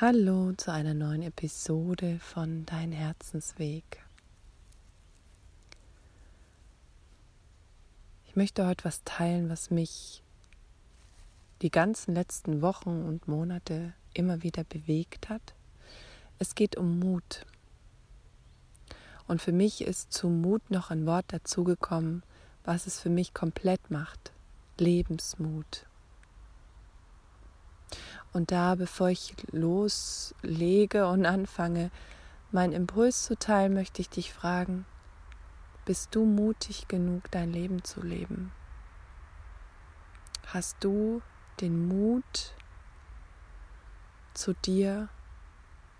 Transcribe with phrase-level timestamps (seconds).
[0.00, 4.04] Hallo zu einer neuen Episode von Dein Herzensweg.
[8.28, 10.22] Ich möchte heute was teilen, was mich
[11.62, 15.56] die ganzen letzten Wochen und Monate immer wieder bewegt hat.
[16.38, 17.44] Es geht um Mut.
[19.26, 22.22] Und für mich ist zu Mut noch ein Wort dazugekommen,
[22.62, 24.30] was es für mich komplett macht.
[24.78, 25.87] Lebensmut.
[28.38, 31.90] Und da, bevor ich loslege und anfange,
[32.52, 34.86] meinen Impuls zu teilen, möchte ich dich fragen,
[35.84, 38.52] bist du mutig genug, dein Leben zu leben?
[40.46, 41.20] Hast du
[41.58, 42.54] den Mut,
[44.34, 45.08] zu dir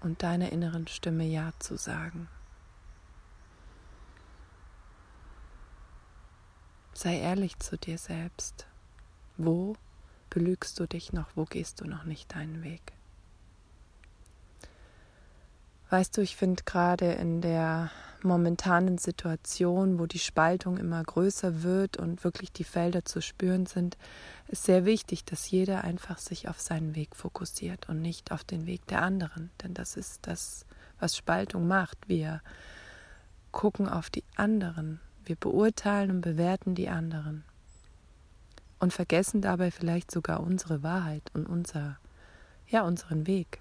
[0.00, 2.28] und deiner inneren Stimme Ja zu sagen?
[6.92, 8.66] Sei ehrlich zu dir selbst.
[9.38, 9.74] Wo
[10.30, 12.92] belügst du dich noch, wo gehst du noch nicht deinen Weg?
[15.88, 17.90] Weißt du, ich finde gerade in der
[18.22, 23.96] momentanen Situation, wo die Spaltung immer größer wird und wirklich die Felder zu spüren sind,
[24.48, 28.66] ist sehr wichtig, dass jeder einfach sich auf seinen Weg fokussiert und nicht auf den
[28.66, 29.50] Weg der anderen.
[29.62, 30.66] Denn das ist das,
[30.98, 32.08] was Spaltung macht.
[32.08, 32.42] Wir
[33.52, 35.00] gucken auf die anderen.
[35.24, 37.44] Wir beurteilen und bewerten die anderen
[38.78, 41.98] und vergessen dabei vielleicht sogar unsere Wahrheit und unser,
[42.68, 43.60] ja, unseren Weg.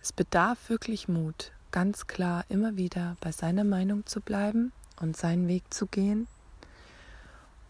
[0.00, 5.48] Es bedarf wirklich Mut, ganz klar immer wieder bei seiner Meinung zu bleiben und seinen
[5.48, 6.28] Weg zu gehen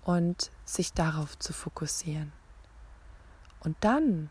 [0.05, 2.33] und sich darauf zu fokussieren.
[3.61, 4.31] Und dann,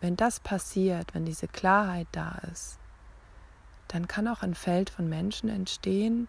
[0.00, 2.78] wenn das passiert, wenn diese Klarheit da ist,
[3.88, 6.28] dann kann auch ein Feld von Menschen entstehen,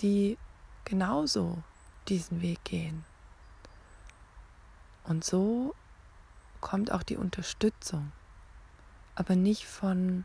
[0.00, 0.38] die
[0.84, 1.62] genauso
[2.08, 3.04] diesen Weg gehen.
[5.04, 5.74] Und so
[6.60, 8.12] kommt auch die Unterstützung,
[9.14, 10.24] aber nicht von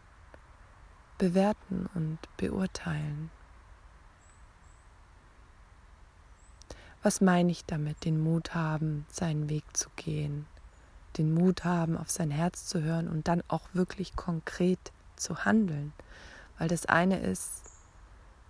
[1.18, 3.30] bewerten und beurteilen.
[7.04, 10.46] Was meine ich damit, den Mut haben, seinen Weg zu gehen,
[11.18, 15.94] den Mut haben, auf sein Herz zu hören und dann auch wirklich konkret zu handeln?
[16.58, 17.64] Weil das eine ist,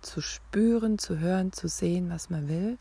[0.02, 2.78] zu spüren, zu hören, zu sehen, was man will,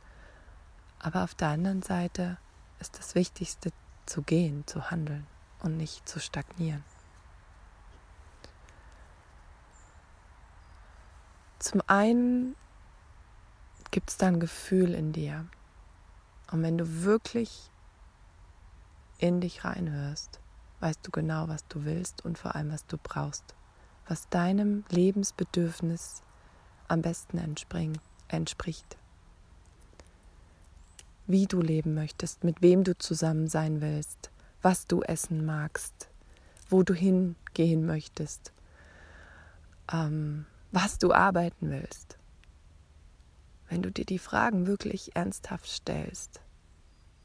[1.01, 2.37] aber auf der anderen Seite
[2.79, 3.71] ist das Wichtigste
[4.05, 5.25] zu gehen, zu handeln
[5.61, 6.83] und nicht zu stagnieren.
[11.59, 12.55] Zum einen
[13.91, 15.45] gibt es da ein Gefühl in dir.
[16.51, 17.69] Und wenn du wirklich
[19.19, 20.39] in dich reinhörst,
[20.79, 23.55] weißt du genau, was du willst und vor allem, was du brauchst,
[24.07, 26.23] was deinem Lebensbedürfnis
[26.87, 27.37] am besten
[28.27, 28.97] entspricht
[31.31, 34.31] wie du leben möchtest, mit wem du zusammen sein willst,
[34.61, 36.09] was du essen magst,
[36.69, 38.53] wo du hingehen möchtest,
[39.91, 42.17] ähm, was du arbeiten willst.
[43.69, 46.41] Wenn du dir die Fragen wirklich ernsthaft stellst,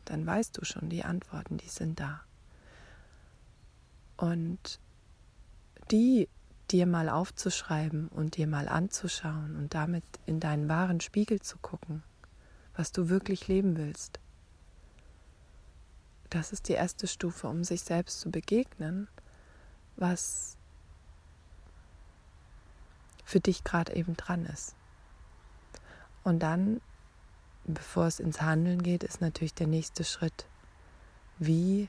[0.05, 2.21] dann weißt du schon die Antworten, die sind da.
[4.17, 4.79] Und
[5.91, 6.29] die
[6.71, 12.03] dir mal aufzuschreiben und dir mal anzuschauen und damit in deinen wahren Spiegel zu gucken
[12.77, 14.21] was du wirklich leben willst.
[16.31, 19.09] Das ist die erste Stufe, um sich selbst zu begegnen,
[19.97, 20.57] was
[23.25, 24.75] für dich gerade eben dran ist.
[26.23, 26.81] Und dann,
[27.65, 30.47] bevor es ins Handeln geht, ist natürlich der nächste Schritt.
[31.39, 31.89] Wie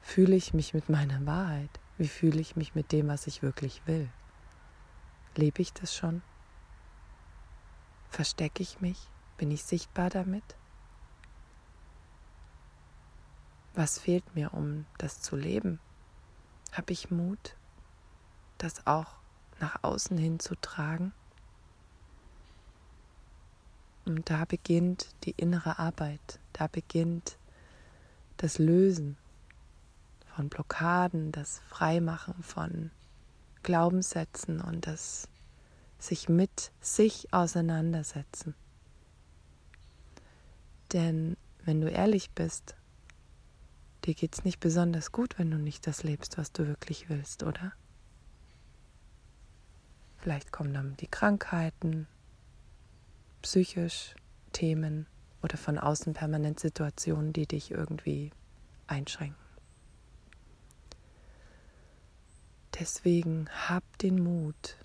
[0.00, 1.70] fühle ich mich mit meiner Wahrheit?
[1.98, 4.08] Wie fühle ich mich mit dem, was ich wirklich will?
[5.36, 6.22] Lebe ich das schon?
[8.12, 9.08] Verstecke ich mich?
[9.38, 10.44] Bin ich sichtbar damit?
[13.72, 15.80] Was fehlt mir, um das zu leben?
[16.72, 17.56] Habe ich Mut,
[18.58, 19.14] das auch
[19.60, 21.14] nach außen hin zu tragen?
[24.04, 27.38] Und da beginnt die innere Arbeit, da beginnt
[28.36, 29.16] das Lösen
[30.36, 32.90] von Blockaden, das Freimachen von
[33.62, 35.28] Glaubenssätzen und das
[36.02, 38.54] sich mit sich auseinandersetzen.
[40.92, 42.74] Denn wenn du ehrlich bist,
[44.04, 47.72] dir geht's nicht besonders gut, wenn du nicht das lebst, was du wirklich willst, oder?
[50.18, 52.06] Vielleicht kommen dann die Krankheiten,
[53.42, 54.14] psychisch
[54.52, 55.06] Themen
[55.42, 58.30] oder von außen permanent Situationen, die dich irgendwie
[58.86, 59.40] einschränken.
[62.78, 64.76] Deswegen hab den Mut,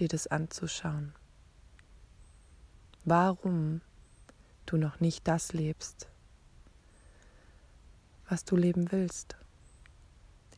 [0.00, 1.14] dir das anzuschauen.
[3.04, 3.80] Warum
[4.66, 6.08] du noch nicht das lebst,
[8.28, 9.36] was du leben willst.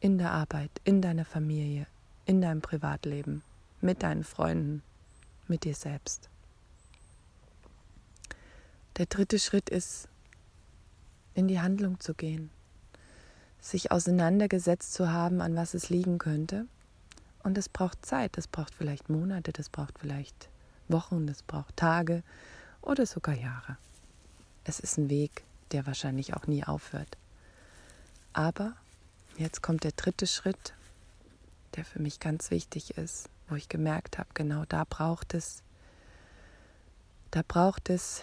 [0.01, 1.87] In der Arbeit, in deiner Familie,
[2.25, 3.43] in deinem Privatleben,
[3.81, 4.83] mit deinen Freunden,
[5.49, 6.29] mit dir selbst.
[8.99, 10.09] Der dritte Schritt ist,
[11.35, 12.51] in die Handlung zu gehen,
[13.61, 16.67] sich auseinandergesetzt zu haben, an was es liegen könnte.
[17.47, 20.49] Und es braucht Zeit, es braucht vielleicht Monate, das braucht vielleicht
[20.89, 22.25] Wochen, das braucht Tage
[22.83, 23.77] oder sogar Jahre.
[24.65, 27.17] Es ist ein Weg, der wahrscheinlich auch nie aufhört.
[28.33, 28.75] Aber
[29.37, 30.75] jetzt kommt der dritte Schritt,
[31.77, 35.63] der für mich ganz wichtig ist, wo ich gemerkt habe, genau da braucht es,
[37.31, 38.23] da braucht es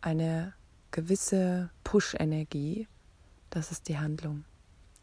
[0.00, 0.54] eine
[0.90, 2.88] gewisse Push-Energie,
[3.50, 4.44] das ist die Handlung,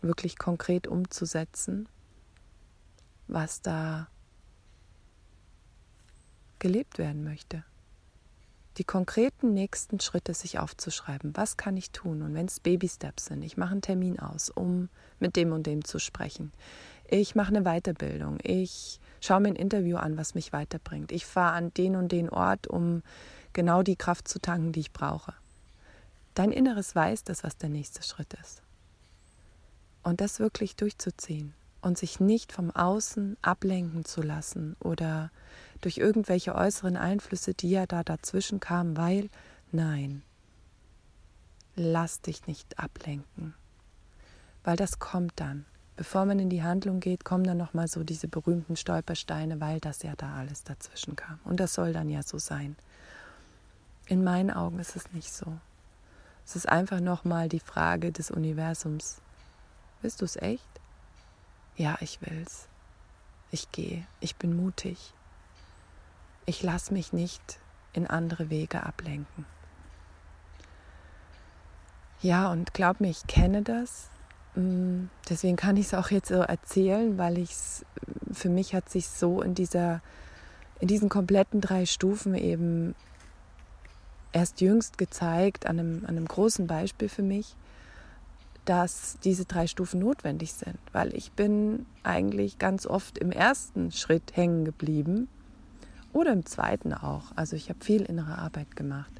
[0.01, 1.87] wirklich konkret umzusetzen,
[3.31, 4.07] was da
[6.59, 7.63] gelebt werden möchte.
[8.77, 11.35] Die konkreten nächsten Schritte sich aufzuschreiben.
[11.35, 12.21] Was kann ich tun?
[12.21, 14.89] Und wenn es Baby-Steps sind, ich mache einen Termin aus, um
[15.19, 16.53] mit dem und dem zu sprechen.
[17.09, 18.37] Ich mache eine Weiterbildung.
[18.43, 21.11] Ich schaue mir ein Interview an, was mich weiterbringt.
[21.11, 23.03] Ich fahre an den und den Ort, um
[23.51, 25.33] genau die Kraft zu tanken, die ich brauche.
[26.33, 28.61] Dein Inneres weiß das, was der nächste Schritt ist.
[30.03, 35.31] Und das wirklich durchzuziehen und sich nicht vom Außen ablenken zu lassen oder
[35.81, 39.29] durch irgendwelche äußeren Einflüsse, die ja da dazwischen kamen, weil
[39.71, 40.21] nein,
[41.75, 43.53] lass dich nicht ablenken,
[44.63, 45.65] weil das kommt dann.
[45.97, 49.79] Bevor man in die Handlung geht, kommen dann noch mal so diese berühmten Stolpersteine, weil
[49.79, 51.39] das ja da alles dazwischen kam.
[51.43, 52.75] Und das soll dann ja so sein.
[54.07, 55.45] In meinen Augen ist es nicht so.
[56.45, 59.21] Es ist einfach nochmal die Frage des Universums.
[60.01, 60.70] Willst du es echt?
[61.81, 62.67] Ja, ich will's.
[63.49, 64.05] Ich gehe.
[64.19, 65.15] Ich bin mutig.
[66.45, 67.59] Ich lasse mich nicht
[67.93, 69.47] in andere Wege ablenken.
[72.21, 74.11] Ja, und glaub mir, ich kenne das.
[74.53, 77.83] Mm, deswegen kann ich es auch jetzt so erzählen, weil ich es
[78.31, 80.03] für mich hat sich so in dieser
[80.81, 82.93] in diesen kompletten drei Stufen eben
[84.33, 87.55] erst jüngst gezeigt, an einem, an einem großen Beispiel für mich,
[88.65, 94.35] dass diese drei Stufen notwendig sind, weil ich bin eigentlich ganz oft im ersten Schritt
[94.35, 95.27] hängen geblieben
[96.13, 97.31] oder im zweiten auch.
[97.35, 99.11] Also ich habe viel innere Arbeit gemacht.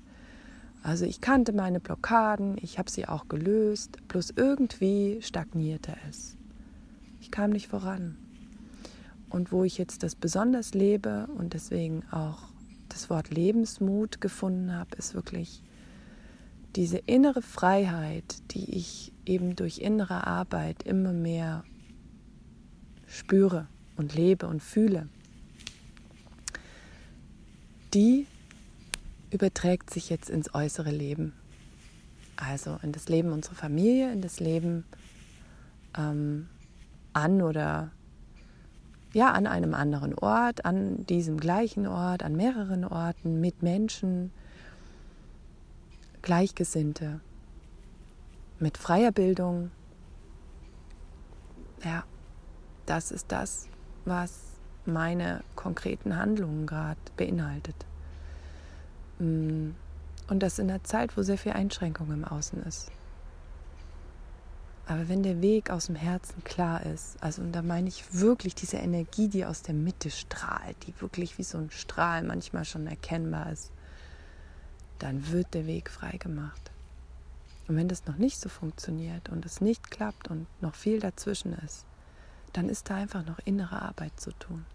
[0.84, 6.38] Also ich kannte meine Blockaden, ich habe sie auch gelöst, bloß irgendwie stagnierte es.
[7.20, 8.18] Ich kam nicht voran.
[9.30, 12.50] Und wo ich jetzt das besonders lebe und deswegen auch
[12.90, 15.64] das Wort Lebensmut gefunden habe, ist wirklich
[16.76, 21.64] diese innere Freiheit, die ich eben durch innere Arbeit immer mehr
[23.08, 25.10] spüre und lebe und fühle,
[27.94, 28.26] die
[29.32, 31.34] überträgt sich jetzt ins äußere Leben.
[32.38, 34.86] Also in das Leben unserer Familie, in das Leben
[35.98, 36.48] ähm,
[37.14, 37.92] an oder
[39.14, 44.32] ja, an einem anderen Ort, an diesem gleichen Ort, an mehreren Orten, mit Menschen,
[46.22, 47.20] Gleichgesinnte,
[48.60, 49.72] mit freier Bildung.
[51.84, 52.04] Ja,
[52.86, 53.68] das ist das,
[54.06, 54.40] was
[54.86, 57.76] meine konkreten Handlungen gerade beinhaltet.
[59.20, 59.72] Mm,
[60.28, 62.92] und das in einer Zeit, wo sehr viel Einschränkung im Außen ist.
[64.88, 68.56] Aber wenn der Weg aus dem Herzen klar ist, also und da meine ich wirklich
[68.56, 72.88] diese Energie, die aus der Mitte strahlt, die wirklich wie so ein Strahl manchmal schon
[72.88, 73.72] erkennbar ist,
[75.02, 76.72] dann wird der Weg frei gemacht.
[77.68, 81.54] Und wenn das noch nicht so funktioniert und es nicht klappt und noch viel dazwischen
[81.54, 81.86] ist,
[82.54, 84.66] dann ist da einfach noch innere Arbeit zu tun.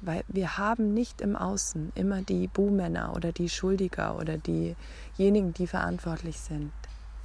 [0.00, 5.66] Weil wir haben nicht im Außen immer die Buhmänner oder die Schuldiger oder diejenigen, die
[5.66, 6.72] verantwortlich sind.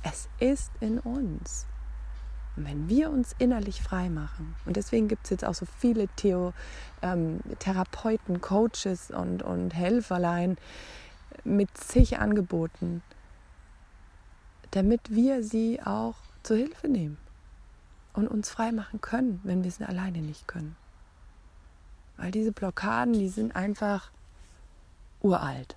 [0.03, 1.67] Es ist in uns.
[2.55, 6.07] Und wenn wir uns innerlich frei machen, und deswegen gibt es jetzt auch so viele
[6.15, 6.53] Theo,
[7.01, 10.57] ähm, Therapeuten, Coaches und, und Helferlein
[11.43, 13.01] mit zig Angeboten,
[14.71, 17.17] damit wir sie auch zur Hilfe nehmen
[18.13, 20.75] und uns frei machen können, wenn wir es alleine nicht können.
[22.17, 24.11] Weil diese Blockaden, die sind einfach
[25.21, 25.75] uralt.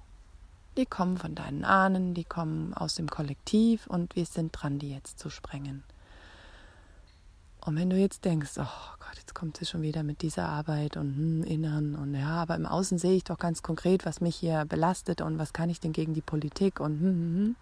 [0.76, 4.90] Die kommen von deinen Ahnen, die kommen aus dem Kollektiv und wir sind dran, die
[4.90, 5.82] jetzt zu sprengen.
[7.66, 10.96] Und wenn du jetzt denkst, oh Gott, jetzt kommt sie schon wieder mit dieser Arbeit
[10.96, 14.36] und hm, Innern und ja, aber im Außen sehe ich doch ganz konkret, was mich
[14.36, 17.56] hier belastet und was kann ich denn gegen die Politik und hm, hm, hm.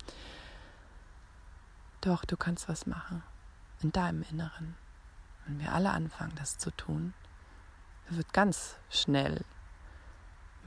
[2.02, 3.22] Doch, du kannst was machen
[3.80, 4.74] in deinem Inneren.
[5.46, 7.14] Wenn wir alle anfangen, das zu tun,
[8.10, 9.40] wird ganz schnell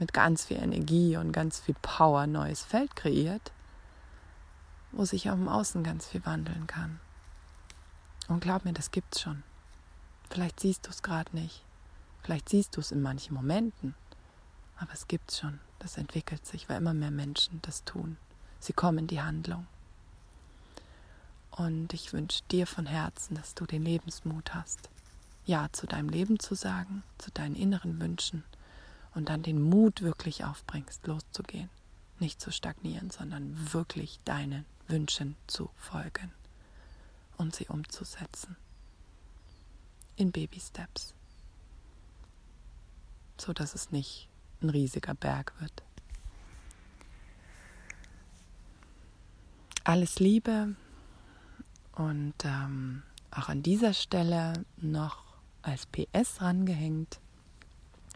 [0.00, 3.52] mit ganz viel Energie und ganz viel Power ein neues Feld kreiert,
[4.90, 6.98] wo sich auch im Außen ganz viel wandeln kann.
[8.28, 9.42] Und glaub mir, das gibt's schon.
[10.30, 11.64] Vielleicht siehst du es gerade nicht.
[12.22, 13.94] Vielleicht siehst du es in manchen Momenten.
[14.76, 15.60] Aber es gibt's schon.
[15.78, 18.18] Das entwickelt sich, weil immer mehr Menschen das tun.
[18.60, 19.66] Sie kommen in die Handlung.
[21.52, 24.90] Und ich wünsche dir von Herzen, dass du den Lebensmut hast,
[25.46, 28.44] Ja zu deinem Leben zu sagen, zu deinen inneren Wünschen
[29.14, 31.70] und dann den Mut wirklich aufbringst, loszugehen.
[32.20, 36.32] Nicht zu stagnieren, sondern wirklich deinen Wünschen zu folgen
[37.38, 38.56] und sie umzusetzen.
[40.16, 41.14] In Baby Steps.
[43.38, 44.28] So dass es nicht
[44.60, 45.82] ein riesiger Berg wird.
[49.84, 50.74] Alles Liebe
[51.92, 55.24] und ähm, auch an dieser Stelle noch
[55.62, 57.20] als PS rangehängt,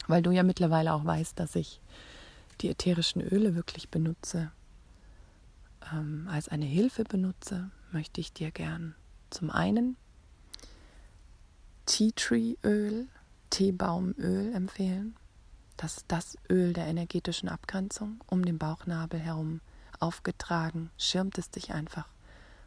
[0.07, 1.81] weil du ja mittlerweile auch weißt, dass ich
[2.61, 4.53] die ätherischen Öle wirklich benutze,
[5.93, 8.95] ähm, als eine Hilfe benutze, möchte ich dir gern
[9.33, 9.97] zum einen
[11.87, 13.09] Tea Tree Öl,
[13.51, 15.17] Teebaumöl empfehlen.
[15.77, 19.61] Das ist das Öl der energetischen Abgrenzung um den Bauchnabel herum
[19.99, 22.09] aufgetragen, schirmt es dich einfach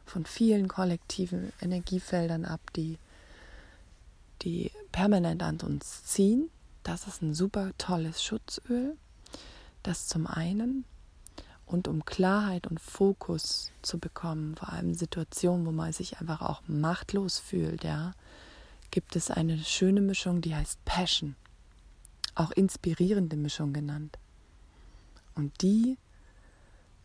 [0.06, 2.98] von vielen kollektiven Energiefeldern ab, die,
[4.42, 6.50] die permanent an uns ziehen.
[6.84, 8.96] Das ist ein super tolles Schutzöl.
[9.82, 10.86] Das zum einen.
[11.66, 16.62] Und um Klarheit und Fokus zu bekommen, vor allem Situationen, wo man sich einfach auch
[16.68, 18.14] machtlos fühlt, ja,
[18.92, 21.36] gibt es eine schöne Mischung, die heißt Passion.
[22.36, 24.20] Auch inspirierende Mischung genannt.
[25.34, 25.98] Und die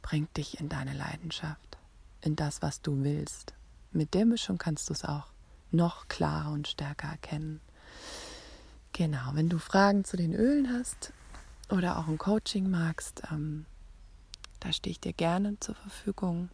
[0.03, 1.79] bringt dich in deine Leidenschaft
[2.23, 3.55] in das, was du willst.
[3.93, 5.27] Mit der Mischung kannst du es auch
[5.71, 7.61] noch klarer und stärker erkennen.
[8.93, 11.13] Genau, wenn du Fragen zu den Ölen hast
[11.71, 13.67] oder auch ein Coaching magst, ähm,
[14.61, 16.51] da stehe ich dir gerne zur Verfügung,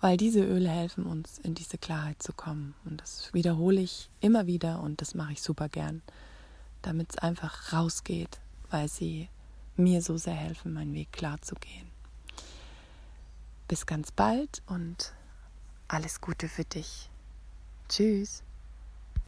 [0.00, 2.74] weil diese Öle helfen uns, in diese Klarheit zu kommen.
[2.84, 6.02] Und das wiederhole ich immer wieder und das mache ich super gern,
[6.82, 8.40] damit es einfach rausgeht,
[8.70, 9.28] weil sie
[9.76, 11.90] mir so sehr helfen, meinen Weg klar zu gehen.
[13.68, 15.12] Bis ganz bald und
[15.88, 17.10] alles Gute für dich.
[17.88, 18.42] Tschüss.